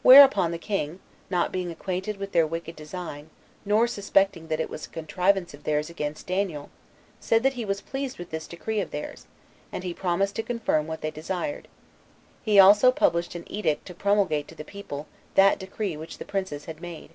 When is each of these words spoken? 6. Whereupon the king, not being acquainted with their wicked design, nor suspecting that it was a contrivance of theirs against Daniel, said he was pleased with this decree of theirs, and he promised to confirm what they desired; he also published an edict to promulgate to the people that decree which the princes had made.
6. 0.00 0.02
Whereupon 0.02 0.50
the 0.50 0.58
king, 0.58 1.00
not 1.30 1.50
being 1.50 1.70
acquainted 1.70 2.18
with 2.18 2.32
their 2.32 2.46
wicked 2.46 2.76
design, 2.76 3.30
nor 3.64 3.86
suspecting 3.86 4.48
that 4.48 4.60
it 4.60 4.68
was 4.68 4.84
a 4.84 4.90
contrivance 4.90 5.54
of 5.54 5.64
theirs 5.64 5.88
against 5.88 6.26
Daniel, 6.26 6.68
said 7.20 7.42
he 7.42 7.64
was 7.64 7.80
pleased 7.80 8.18
with 8.18 8.28
this 8.28 8.46
decree 8.46 8.80
of 8.82 8.90
theirs, 8.90 9.24
and 9.72 9.82
he 9.82 9.94
promised 9.94 10.36
to 10.36 10.42
confirm 10.42 10.86
what 10.86 11.00
they 11.00 11.10
desired; 11.10 11.68
he 12.42 12.58
also 12.60 12.92
published 12.92 13.34
an 13.34 13.50
edict 13.50 13.86
to 13.86 13.94
promulgate 13.94 14.46
to 14.48 14.54
the 14.54 14.62
people 14.62 15.06
that 15.36 15.58
decree 15.58 15.96
which 15.96 16.18
the 16.18 16.26
princes 16.26 16.66
had 16.66 16.82
made. 16.82 17.12